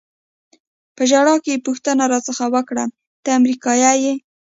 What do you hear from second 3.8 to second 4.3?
یې؟